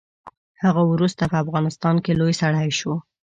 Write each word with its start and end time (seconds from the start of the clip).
هغه 0.63 0.81
وروسته 0.91 1.23
په 1.31 1.35
افغانستان 1.43 1.95
کې 2.03 2.17
لوی 2.19 2.33
سړی 2.41 2.69
شو. 2.79 2.93